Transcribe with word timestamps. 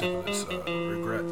syphilis, 0.00 0.44
uh, 0.44 0.56
regret. 0.88 1.24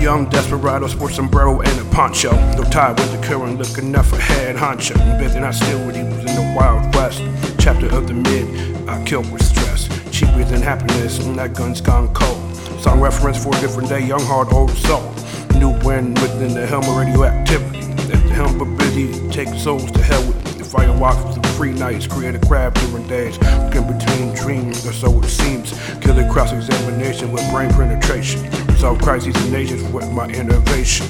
Young 0.00 0.28
desperado, 0.30 0.86
sports 0.86 1.16
sombrero 1.16 1.60
and 1.62 1.80
a 1.80 1.84
poncho. 1.90 2.30
No 2.30 2.62
tie 2.70 2.92
with 2.92 3.10
the 3.10 3.26
current, 3.26 3.58
looking 3.58 3.86
enough 3.86 4.08
for 4.08 4.16
head 4.16 4.54
honcho. 4.54 4.94
Busy 5.18 5.40
hostility 5.40 6.04
was 6.04 6.18
in 6.20 6.26
the 6.26 6.54
Wild 6.56 6.94
West. 6.94 7.22
Chapter 7.58 7.86
of 7.86 8.06
the 8.06 8.14
mid, 8.14 8.88
I 8.88 9.02
killed 9.04 9.32
with 9.32 9.44
stress. 9.44 9.88
Cheaper 10.12 10.44
than 10.44 10.62
happiness, 10.62 11.18
and 11.26 11.36
that 11.38 11.54
gun's 11.54 11.80
gone 11.80 12.14
cold. 12.14 12.38
Song 12.80 13.00
reference 13.00 13.42
for 13.42 13.54
a 13.56 13.60
different 13.60 13.88
day, 13.88 14.06
young 14.06 14.22
heart, 14.22 14.52
old 14.52 14.70
soul. 14.70 15.12
New 15.58 15.78
wind 15.84 16.18
within 16.20 16.54
the 16.54 16.66
helm 16.66 16.84
of 16.84 16.96
radioactivity. 16.96 17.80
At 18.12 18.22
the 18.24 18.32
helm 18.34 18.60
of 18.60 18.78
busy, 18.78 19.12
take 19.30 19.48
souls 19.48 19.90
to 19.92 20.02
hell 20.02 20.26
with 20.26 20.58
the 20.58 20.64
fire 20.64 20.96
walk 20.98 21.34
through 21.34 21.42
free 21.52 21.72
nights, 21.72 22.06
create 22.06 22.34
a 22.34 22.38
crowd 22.40 22.74
during 22.74 23.06
days. 23.06 23.38
Between 23.38 24.34
dreams, 24.34 24.86
or 24.86 24.92
so 24.92 25.20
it 25.20 25.28
seems. 25.28 25.72
Killer 26.00 26.28
cross 26.30 26.52
examination 26.52 27.30
with 27.30 27.48
brain 27.50 27.70
penetration. 27.70 28.42
Resolve 28.66 29.00
crises 29.00 29.36
in 29.44 29.52
nations 29.52 29.82
with 29.92 30.10
my 30.12 30.26
innovation. 30.28 31.06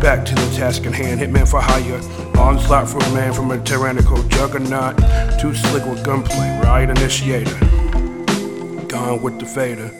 Back 0.00 0.24
to 0.26 0.34
the 0.34 0.56
task 0.56 0.84
in 0.84 0.92
hand, 0.92 1.20
hitman 1.20 1.48
for 1.48 1.60
hire. 1.60 2.00
Onslaught 2.38 2.88
for 2.88 2.98
a 2.98 3.14
man 3.14 3.32
from 3.32 3.50
a 3.50 3.62
tyrannical 3.62 4.22
juggernaut. 4.24 4.96
Too 5.40 5.54
slick 5.54 5.84
with 5.86 6.04
gunplay, 6.04 6.60
riot 6.62 6.90
initiator. 6.90 7.58
Gone 8.86 9.20
with 9.22 9.38
the 9.38 9.46
fader. 9.46 9.90